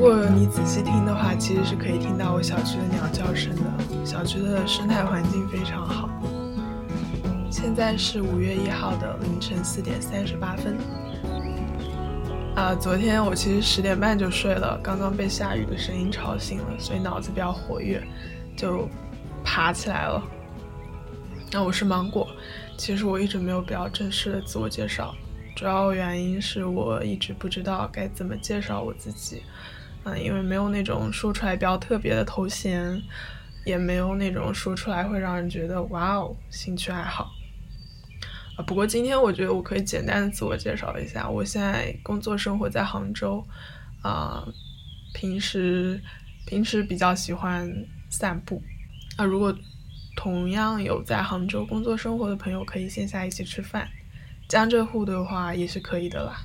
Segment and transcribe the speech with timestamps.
[0.00, 3.62] 如果你仔细听的话，其实是可以听到我小区的鸟叫声的。
[4.02, 6.08] 小区的生态环境非常好。
[7.50, 10.78] 现在是五月一号的凌晨四点三十八分。
[12.56, 18.02] 啊，昨天我其实十点半就睡了，刚刚被下雨的声音吵醒了，所以脑子比较活跃，
[18.56, 18.88] 就
[19.44, 20.22] 爬起来了。
[21.52, 22.26] 那我是芒果，
[22.78, 25.14] 其实我一直没有比较正式的自我介绍，
[25.54, 29.42] 主要原因是我一直不知道该怎么介绍我自己。
[30.04, 33.02] 嗯，因为没有那种说出来比较特别的头衔，
[33.64, 37.30] 也没有那种说出来会让人觉得哇哦兴趣爱好。
[38.56, 43.46] 啊，不过今天我觉得我可以简单的自我介绍一下，我现在工作生活在杭州，
[44.02, 44.46] 啊，
[45.12, 46.02] 平时
[46.46, 47.70] 平时比较喜欢
[48.08, 48.62] 散步。
[49.16, 49.54] 啊，如果
[50.16, 53.88] 同样有在杭州工作生活的朋友，可以线下一起吃饭。
[54.48, 56.40] 江浙沪的话也是可以的啦。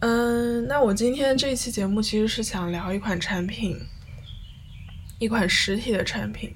[0.00, 3.76] 嗯，那我今天这一期节目其实是想聊一款产品，
[5.18, 6.54] 一款实体的产品。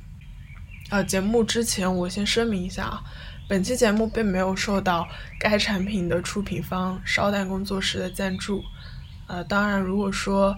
[0.91, 3.03] 呃，节目之前我先声明一下啊，
[3.49, 5.09] 本期节目并没有受到
[5.41, 8.63] 该产品的出品方烧蛋工作室的赞助。
[9.27, 10.57] 呃，当然，如果说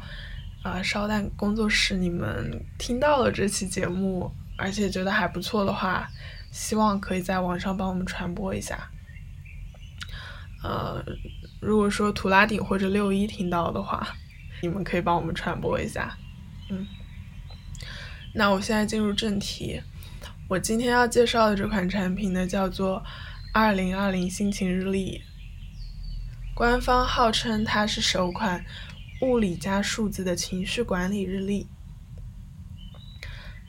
[0.62, 6.06] 啊烧蛋工作室你们听到了这期节目，而且觉得还不错的话，
[6.50, 8.90] 希望可以在网上帮我们传播一下。
[10.64, 11.04] 呃。
[11.60, 14.06] 如果说图拉顶或者六一听到的话，
[14.60, 16.14] 你们可以帮我们传播一下。
[16.68, 16.86] 嗯，
[18.34, 19.80] 那我现在进入正题，
[20.46, 23.02] 我今天要介绍的这款产品呢，叫做
[23.54, 25.22] 二零二零心情日历。
[26.54, 28.62] 官方号称它是首款
[29.22, 31.66] 物理加数字的情绪管理日历。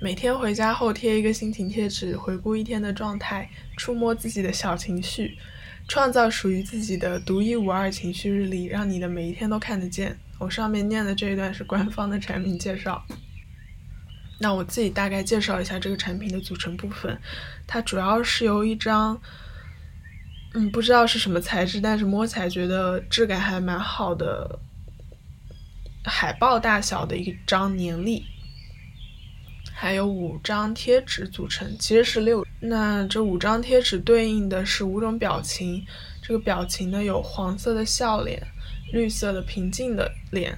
[0.01, 5.37] 每天回家后贴一个心情贴纸，回顾一天的状态，触摸自己的小情绪。
[5.87, 10.17] 创造属于自己的独一无二情绪日历，让你的每一天都看得见。
[10.39, 13.05] 我上面念的这一段是官方的产品介绍。
[14.39, 17.17] 那我自己大概介绍一下这个产品的组成部分。
[17.65, 19.21] 它主要是由一张，
[20.53, 24.59] 嗯，不知道是什么材质，但是摸起来觉得质感还蛮好的
[26.03, 28.25] 海报大小的一张年历。
[29.85, 32.43] 还有五张贴纸组成，其实是六。
[32.59, 35.85] 那这五张贴纸对应的是五种表情，
[36.23, 38.41] 这个表情呢有黄色的笑脸，
[38.91, 40.57] 绿色的平静的脸，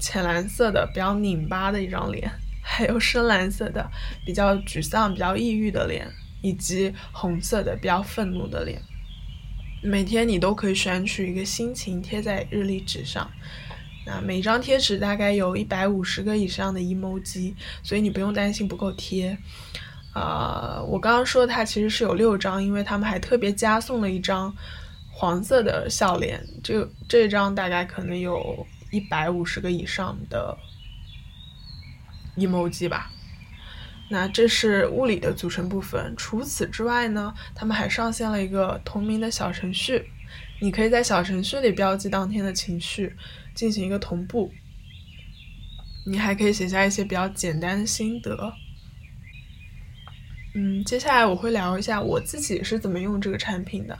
[0.00, 2.28] 浅蓝色的比较拧巴的一张脸，
[2.64, 3.88] 还有深蓝色的
[4.26, 6.10] 比较沮丧、比较抑郁的脸，
[6.42, 8.82] 以及红色的比较愤怒的脸。
[9.84, 13.30] 每天你都可以选取一个心情贴在日历纸上。
[14.06, 19.36] 那每张贴纸大概有一百五十个以上的 emoji，所以你不用担心不够贴。
[20.12, 24.54] 啊，我刚刚说它其实是有六张，因为他们还特别加送了一张
[25.10, 30.56] 黄色的笑脸，这这张大概可能有一百五十个以上的
[32.36, 33.10] emoji 吧。
[34.10, 36.14] 那这是物理的组成部分。
[36.16, 40.10] 除此之外呢，他们还上线了一个同名的小程序，
[40.64, 43.14] 你可以在小程序里标记当天的情绪。
[43.54, 44.52] 进行一个同步，
[46.04, 48.52] 你还可以写下一些比较简单的心得。
[50.56, 53.96] 嗯，接下来我会聊一下我自己是怎么用这个产品的。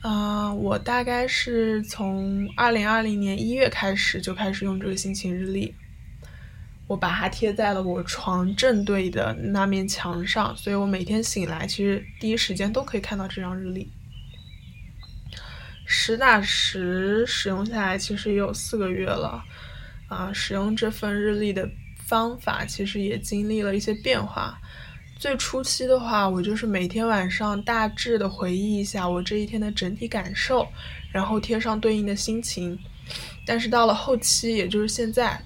[0.00, 5.74] 啊，我大概是从二零二零年一月开始就开始用这个心情日历，
[6.86, 13.92] 我把它贴在了我床正对的那面墙上，所以我每天醒来其实第一时间都可以看到这张日历。
[15.96, 19.40] 实打实使用下来，其实也有四个月了，
[20.08, 21.70] 啊，使用这份日历的
[22.04, 24.58] 方法其实也经历了一些变化。
[25.16, 30.66] 最初期的话，我就是每天晚上大致的回忆一下我这一天的整体感受，
[31.12, 32.76] 然后贴上对应的心情。
[33.46, 35.40] 但是到了后期，也就是现在，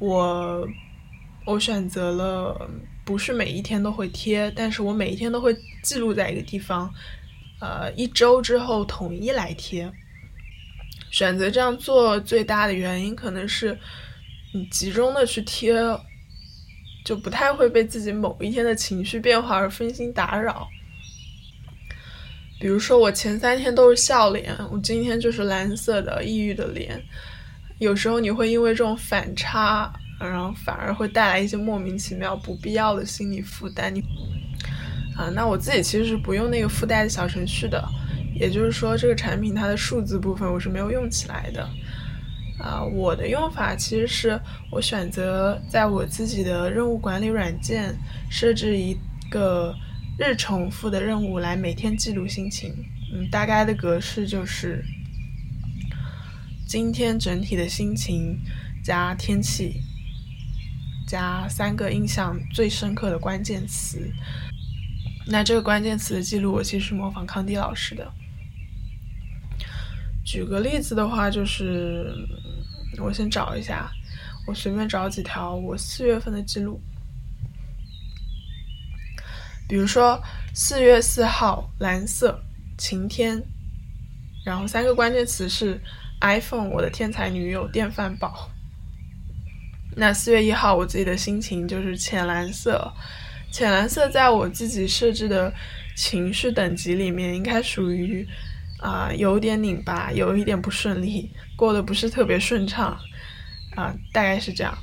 [0.00, 0.66] 我
[1.46, 2.68] 我选择了
[3.04, 6.92] 不是每一天都会贴，但是我每一天都会记录在一个地方。
[7.62, 9.88] 呃，一周之后统一来贴。
[11.12, 13.78] 选择这样做最大的原因，可能是
[14.52, 15.72] 你集中的去贴，
[17.04, 20.68] 就不太会被自己某一天的情绪变化而分心打扰。
[22.58, 27.00] 比如说，我前三天都是笑脸，我今天就是蓝色的抑郁的脸。
[27.78, 33.94] 有时候你会因为这种反差，然后反而会带来一些莫名其妙、不必要的心理负担。
[33.94, 34.02] 你。
[35.16, 37.86] 啊，那我自己其实是不用那个附带的小程序的，
[38.34, 41.68] 也就是说，这个产品它的数字部分我是没有用起来的。
[42.58, 47.92] 啊，我的用法其实是我选择在我自己的任务管理软件
[48.30, 48.96] 设置一
[49.28, 49.74] 个
[50.16, 52.72] 日重复的任务来每天记录心情。
[53.12, 54.84] 嗯，大概的格式就是
[56.66, 58.38] 今天整体的心情，
[58.84, 59.80] 加天气，
[61.06, 64.10] 加三个印象最深刻的关键词。
[65.26, 68.12] 那这个关键词的记录，我其实是模仿康迪老师的。
[70.24, 72.12] 举个例子的话，就是
[72.98, 73.90] 我先找一下，
[74.46, 76.80] 我随便找几条我四月份的记录。
[79.68, 80.20] 比如说
[80.52, 82.42] 四月四号，蓝色，
[82.76, 83.42] 晴天，
[84.44, 85.80] 然后三个关键词是
[86.20, 88.50] iPhone，我的天才女友，电饭煲。
[89.96, 92.92] 那四月一号，我自己的心情就是浅蓝色。
[93.52, 95.52] 浅蓝色在我自己设置的
[95.94, 98.26] 情绪等级里面，应该属于
[98.80, 102.98] 啊有点拧巴，有一点不顺利，过得不是特别顺畅
[103.76, 104.76] 啊，大概是这样。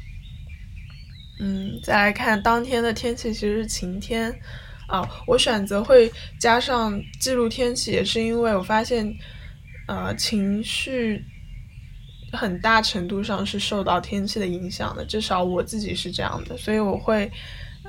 [1.40, 4.32] 嗯，再来看当天的天气，其实是晴天
[4.88, 5.02] 啊。
[5.26, 9.12] 我选择会加上记录天气，也是因为我发现，
[9.88, 11.26] 呃，情绪
[12.34, 17.32] 很大程度上是受到天气的影响的，至少我自己是这样的，所以我会。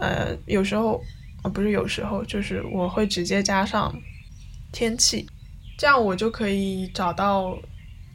[0.01, 1.01] 呃，有时候
[1.43, 3.95] 啊，不是有时候，就是我会直接加上
[4.73, 5.27] 天气，
[5.79, 7.57] 这样我就可以找到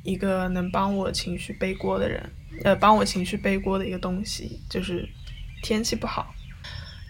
[0.04, 2.30] 一个能帮我情绪背锅的人，
[2.64, 5.08] 呃，帮我情绪背锅的一个东西，就是
[5.64, 6.34] 天气不好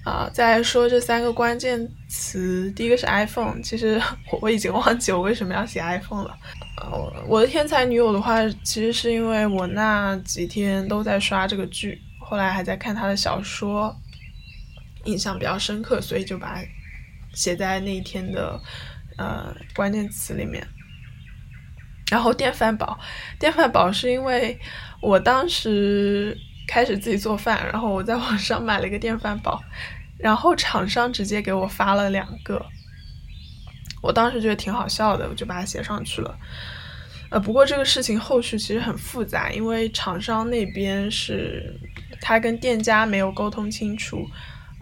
[0.04, 0.30] 啊。
[0.33, 4.01] 再说这三个关键词，第一个是 iPhone，其实
[4.42, 6.38] 我已经忘记我为什么要写 iPhone 了。
[6.81, 13.95] 呃，我的天才女友的话，其实是因为我那几天都在刷这个剧，后来还在看他的小说。
[15.06, 16.62] 印象比较深刻，所以就把它
[17.34, 18.60] 写在那一天的
[19.18, 20.68] 呃关键词里面。
[22.12, 23.00] 然后电饭煲，
[23.40, 24.60] 电饭煲是因为
[25.02, 26.38] 我当时
[26.68, 29.60] 开始自己做饭，然后我在网上买了一个电饭煲，
[30.19, 32.63] 然后厂商直接给我发了两个，
[34.04, 36.38] 我当时觉得挺好笑的，我就把它写上去了。
[37.31, 41.75] 呃，不过这个事情后续其实很复杂，因为厂商那边是
[42.22, 44.30] 他跟店家没有沟通清楚。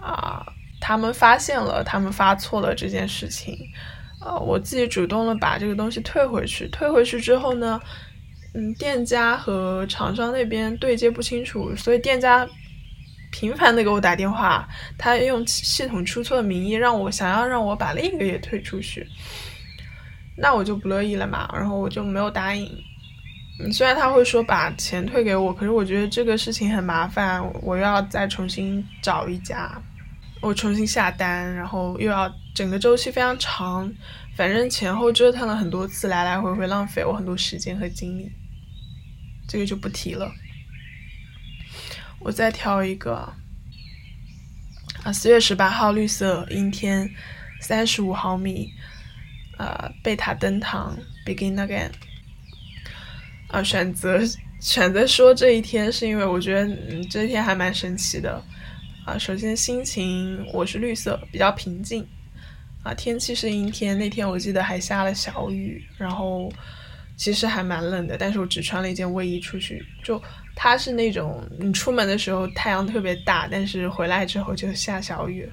[0.03, 0.45] 啊，
[0.81, 3.57] 他们发现了他们发错了这件事情，
[4.19, 7.79] 呃，我自己主动的把这个东西退回去，退回去之后呢，
[8.53, 12.45] 嗯，店家和厂商那边对接不清楚，所以店家
[13.31, 14.67] 频繁的给我打电话，
[14.97, 19.07] 他用系统出错的名义让我想要让我把另一个也退出去，
[20.35, 22.69] 那我就不乐意了嘛，然后我就没有答应。
[23.59, 29.71] 嗯，虽然他会说把钱退给我，可是我觉得这个事情很麻烦，我要再重新找一家。
[30.43, 33.89] 我重新下单，然后又要整个周期非常长，
[34.35, 38.29] 反正前后折腾了很多次，来来回回浪费我很多时间和精力，
[39.47, 40.29] 这个就不提了。
[42.19, 43.33] 我再挑一个，
[45.03, 47.09] 啊，四月十八号绿色阴天，
[47.61, 48.73] 三十五毫米，
[49.57, 51.89] 呃，贝塔灯堂，begin again。
[53.47, 54.19] 啊，选择
[54.59, 58.43] 选择说这一天，是因为我觉得嗯，这一天还蛮神奇的。
[59.05, 62.07] 啊，首先心情我是绿色，比较平静。
[62.83, 66.51] 啊，天气是阴天，那天我记得还下了小雨，然后
[67.15, 69.86] 其实还蛮冷的，但是我只穿了一件卫衣出去。
[70.03, 70.22] 就
[70.55, 75.50] 它是那种你出门的时候太阳特别大，但是回来之后就下小雨。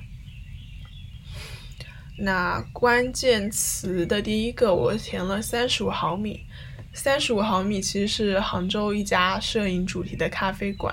[2.18, 6.44] 那关键词的第一个我填了三十五毫米，
[6.92, 10.92] 三十五毫米其实是杭州一家摄影主题的咖啡馆，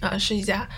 [0.00, 0.68] 啊，是一家。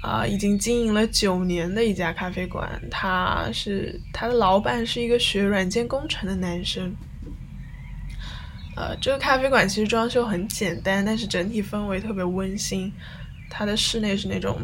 [0.00, 6.94] 啊，已经经营了九年的一家咖啡馆，他是他的老板是一个学软件工程的男生。
[8.76, 12.92] 呃，这个咖啡馆其实装修很简单，但是整体氛围特别温馨。
[13.50, 14.56] 它的室内是那种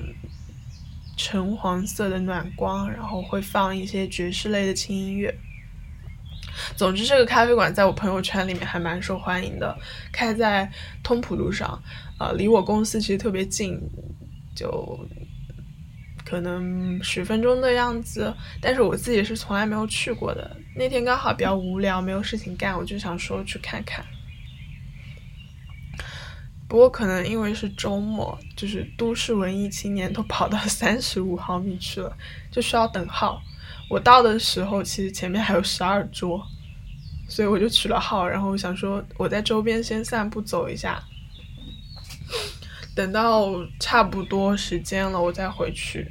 [1.17, 5.37] 橙黄色的暖光，然后会放一些爵士类的轻音乐。
[6.76, 9.76] 总之，这个咖啡馆在我朋友圈里面还蛮受欢迎的，
[10.12, 10.71] 开在
[11.03, 11.83] 通普路上，
[12.21, 13.81] 呃，离我公司其实特别近，
[14.55, 14.97] 就。
[16.35, 20.57] 可能十分钟的样子，但是我自己是从来没有去过的。
[20.75, 24.05] 那天刚好比较无聊，没有事情干，我就想说去看看。
[26.67, 32.17] 不过可能因为是周末，就是都市文艺青年都跑到 三十五毫米去了，
[32.50, 33.41] 就需要等号。
[33.88, 36.45] 我到的时候，其实前面还有十二桌，
[37.29, 41.00] 所以我就取了号，然后想说我在周边先散步走一下。
[42.97, 46.11] 等到差不多时间了，我再回去。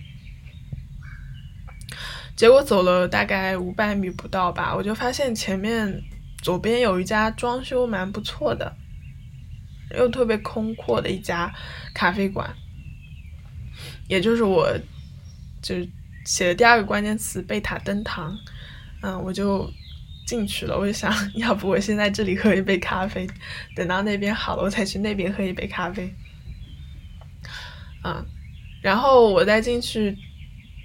[2.36, 6.04] 结果走了大概五百米不到吧，我就发现前面
[6.42, 8.76] 左边有一家装修蛮不错的，
[9.98, 11.54] 又特别空阔的一家
[11.94, 12.56] 咖啡馆，
[14.08, 14.68] 也就是我
[15.62, 15.76] 就
[16.26, 18.38] 写的第二个关键词贝塔登堂。
[19.02, 19.72] 嗯，我就。
[20.26, 20.80] 进去了。
[20.80, 23.28] 我就想，要不我先在这里喝一杯咖啡，
[23.76, 26.16] 等到那边好了，我才去那边喝一杯咖啡。
[28.06, 28.26] 嗯，
[28.82, 30.18] 然后我再进去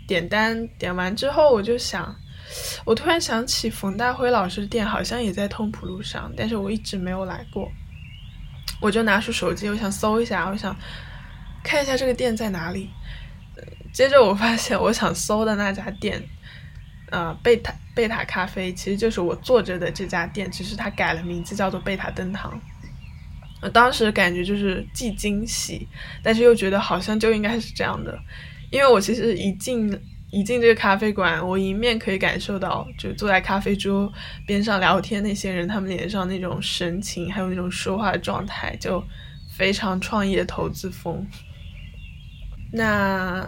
[0.08, 2.16] 点单，点完之后我就想，
[2.84, 7.70] 我突然想起冯大辉老师的店好像也在通普路上，但是我一直没有来过。
[8.80, 10.74] 我就拿出手机，我想搜一下，我想
[11.62, 12.88] 看一下这个店在哪里。
[13.92, 16.22] 接着我发现，我想搜的那家店，
[17.10, 22.58] 呃，贝塔贝塔咖啡，其实就是我坐着的这家店，只是它改了名字，叫做贝塔灯堂。
[23.60, 25.88] 我当时感觉就是既惊喜，
[26.22, 28.16] 但是又觉得好像就应该是这样的，
[28.70, 29.98] 因为我其实一进
[30.30, 34.12] 一进这个咖啡馆，我迎面可以感受到，就坐在咖啡桌
[34.46, 39.02] 边上聊天那些人，他们脸上那种神情，还有那种说话的状态，就
[39.56, 41.26] 非常创业投资风。
[42.70, 43.42] 那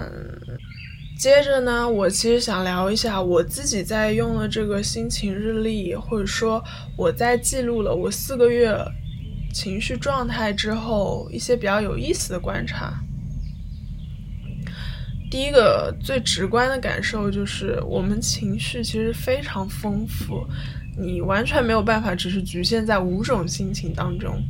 [1.18, 6.64] 接着呢，我其实想聊一下我自己在用了这个心情日历，或者说
[6.96, 8.74] 我在记录了我四个月
[9.52, 12.94] 情绪状态之后一些比较有意思的观察。
[15.30, 20.44] 第一个最直观的感受就是，我们情绪其实非常丰富，
[20.98, 24.42] 你完全没有办法只是局限在五种心情当中。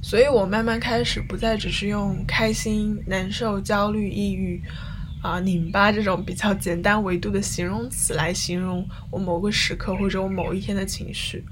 [0.00, 4.62] 所以我慢慢开始不再只是用开心、难受、焦虑、抑郁，
[5.20, 11.44] 啊、拧巴这种比较简单维度的形容词来形容我某个时刻或者我某一天的情绪。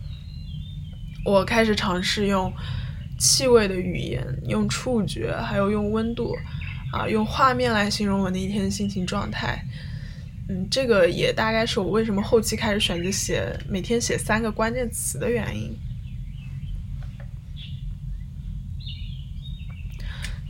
[1.25, 2.53] 我开始尝试用
[3.19, 6.33] 气味的语言、用触觉，还有用温度，
[6.97, 9.63] 啊，用画面来形容我那一天的心情状态。
[10.49, 15.77] 嗯，这个也大概是我为什么后期开始选择写每天写三个关键词的原因。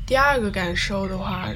[0.06, 1.52] 第二个感受的话，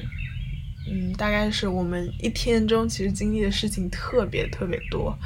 [0.89, 5.17] 嗯，大概是我们一天中其实经历的事情特别特别多，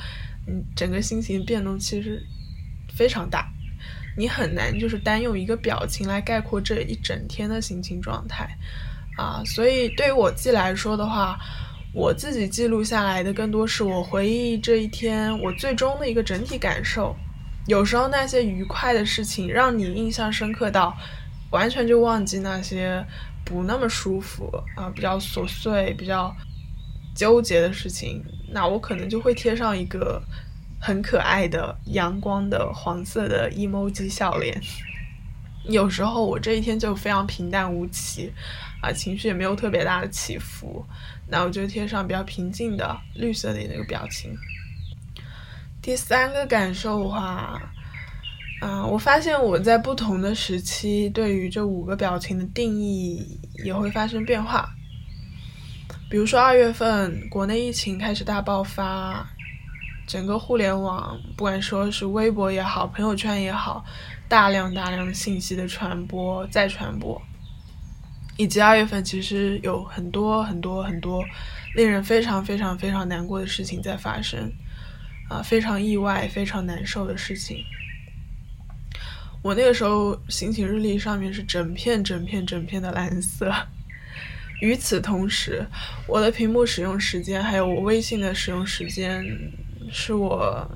[0.45, 2.21] 嗯，整个心情变动其实
[2.93, 3.49] 非常大，
[4.15, 8.57] 你很难就是单用一个表情来概括这一整天的心情状态，
[9.15, 11.37] 啊，所以对于我自己来说的话，
[11.93, 17.15] 我自己记录下来的更多是我回忆这一天我最终的一个整体感受，
[17.67, 20.95] 有时候那些愉快的事情让你印象深刻到。
[21.51, 23.05] 完全就忘记那些
[23.45, 26.35] 不那么舒服啊，比较琐碎、比较
[27.15, 30.21] 纠结的事情，那我可能就会贴上一个
[30.81, 34.59] 很可爱的阳光的黄色的 emoji 笑脸。
[35.67, 38.31] 有时候我这一天就非常平淡无奇
[38.81, 40.85] 啊，情绪也没有特别大的起伏，
[41.27, 44.35] 那我就贴上比较平静的绿色的那个表情。
[45.81, 47.61] 第三个感受的话。
[48.61, 54.73] 嗯，我发现我在不同的时期对于这五个表情的定义也会发生变化。
[56.09, 59.27] 比如说二月份国内疫情开始大爆发，
[60.07, 63.83] 整个互联网不管说是微博也好，朋友圈也好，
[64.27, 67.21] 大量大量的信息的传播再传播，
[68.37, 71.23] 以及二月份其实有很多很多很多
[71.75, 74.51] 令人非常非常非常难过的事情在发生，
[75.29, 77.63] 啊，非常意外、非常难受的事情。
[79.41, 83.53] 我那个时候心情日历上面是整片整片整片的蓝色。
[84.61, 85.63] 与此同时，
[86.07, 89.23] 我的屏幕使用时间还有我微信的使用时间
[89.91, 90.67] 是我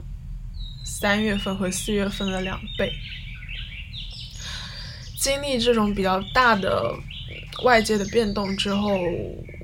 [0.86, 2.94] 三月份和四月份的两倍。
[5.20, 6.96] 经历这种比较大的
[7.64, 8.98] 外界的变动之后，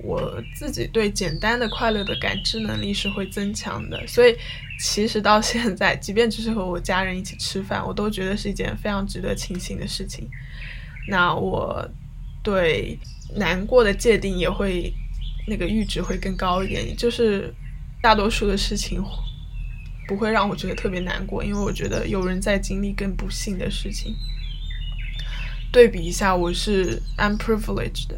[0.04, 4.36] 我自己对简单的快乐的感知能力是会增强的，所以。
[4.78, 10.30] 其实到现在，即便只是和我家人一起吃饭，我都觉得是一件非常值得庆幸的事情。
[11.08, 11.90] 那我
[12.44, 13.00] 对
[13.38, 14.94] 难过的界定也会
[15.48, 17.56] 那个阈值会更高一点，就是
[18.02, 19.02] 大多数的事情
[20.10, 24.14] 不会让我觉得特别难过，因为我觉得有人在经历更不幸的事情。
[25.76, 28.18] 对比一下，我是 unprivileged 的，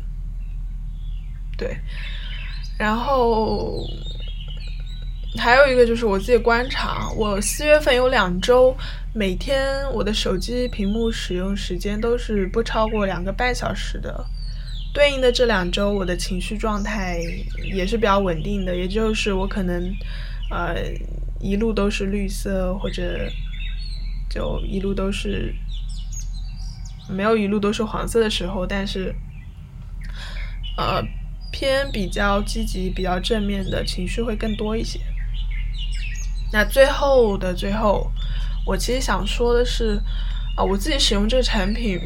[1.57, 1.75] 对，
[2.77, 3.83] 然后。
[5.39, 8.75] 还有一个就是我自己观察，我四月份有两周，
[9.13, 14.25] 每天我的手机屏幕使用时间都是不超过两个半小时的。
[14.93, 17.19] 对应的这两周，我的情绪状态
[17.71, 19.93] 也是比较稳定的，也就是我可能，
[20.49, 20.75] 呃，
[21.39, 23.29] 一路都是绿色，或者
[24.29, 25.53] 就一路都是
[27.09, 29.15] 没有一路都是黄色的时候，但是，
[30.77, 31.01] 呃，
[31.51, 34.99] 偏比较积极、比较正面的情绪会更多一些。
[36.51, 38.11] 那最后的最后，
[38.65, 40.01] 我其实想说的是，
[40.55, 41.99] 啊，我自己使用这个产品，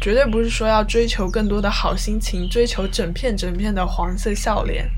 [0.00, 4.90] 绝对不是说要追求更多的好心情，追求整片整片的黄色笑脸，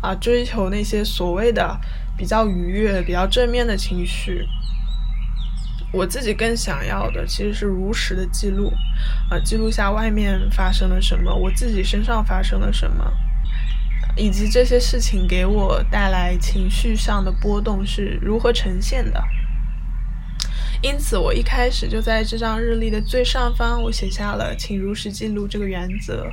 [0.00, 1.78] 啊，追求那些所谓的
[2.16, 4.46] 比较愉悦、比较正面的情绪。
[5.92, 8.72] 我自己更想要的其实是如实的记录，
[9.30, 13.10] 啊，记录下外面发生了什么，我自己身上发生了什么，
[14.16, 19.22] 以及这些事情给我带来情绪上的波动是如何呈现的。
[20.82, 26.26] 因此，我一开始就在这张日历的最上方，我写下了“请如实记录”这个原则。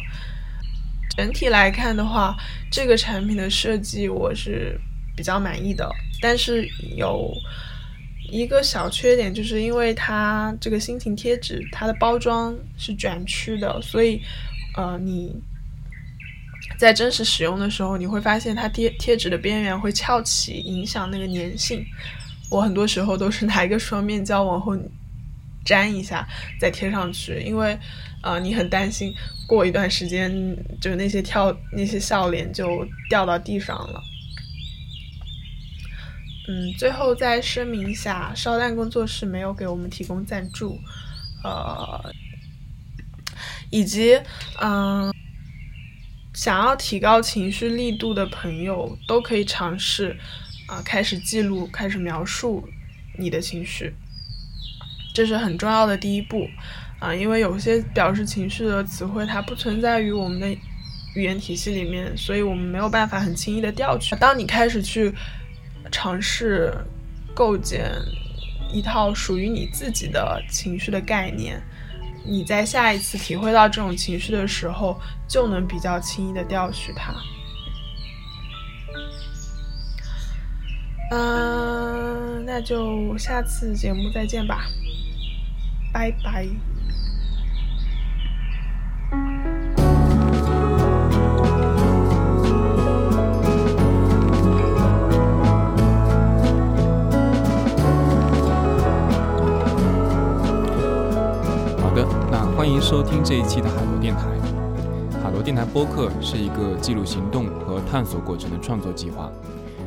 [1.16, 2.36] 整体来看的话，
[2.70, 4.78] 这个产品的设计我是
[5.16, 5.90] 比较满意的，
[6.22, 6.68] 但是
[6.98, 7.32] 有
[8.34, 14.20] 一个小缺点，就是因为它这个心情贴纸，它的包装是卷曲的，所以
[14.76, 15.36] 呃，你
[16.80, 21.86] 在真实使用的时候，你会发现它贴贴纸的边缘会翘起，影响那个粘性。
[22.50, 24.76] 我很多时候都是拿一个双面胶往后
[25.66, 26.28] 粘一下
[26.60, 27.78] 再贴上去，因为
[28.24, 29.14] 呃你很担心
[29.48, 30.32] 过一段时间
[30.82, 34.02] 就那些跳那些笑脸就掉到地上了。
[36.48, 40.80] 嗯，最后再声明一下，烧蛋工作室没有给我们提供赞助，
[41.44, 42.14] 呃，
[43.70, 44.20] 以及
[44.62, 45.14] 嗯
[46.34, 50.18] 想要提高情绪力度的朋友都可以尝试。
[50.66, 52.66] 啊，开始记录，开始描述
[53.20, 53.94] 你的情绪，
[55.14, 56.48] 这是很重要的第一步
[57.00, 57.14] 啊！
[57.14, 60.50] 因为有些表示情绪的词汇，它不存在于我们的
[61.16, 64.16] 语言体系里面，所以我们没有办法很轻易的调取。
[64.16, 65.14] 当你开始去
[65.92, 66.74] 尝试
[67.34, 67.92] 构建
[68.72, 71.62] 一套属于你自己的情绪的概念，
[72.26, 77.14] 你在下一次体会到这种情绪的时候，就能比较轻易的调取它。
[81.12, 84.66] 嗯，那就下次节目再见吧，
[85.94, 86.48] 拜拜。
[102.74, 104.24] 迎收听这一期的海螺电台。
[105.22, 109.32] 海螺电台播客是一个记录行动和探索过程的创作计划，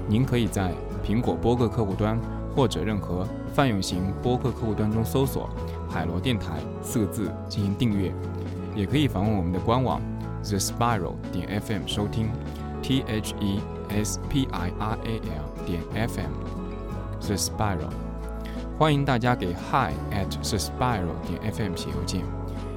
[0.08, 0.72] 您可以在。
[1.04, 2.18] 苹果播客客户端
[2.54, 5.48] 或者任何泛用型播客客户端中搜索
[5.88, 8.12] “海螺电台”四个字进行订阅，
[8.74, 10.00] 也可以访问我们的官网
[10.42, 12.28] the spiral 点 fm 收听
[12.82, 16.30] t h e s p i r a l 点 f m
[17.20, 17.90] the spiral。
[18.76, 22.22] 欢迎大家给 hi at the spiral 点 f m 写邮件。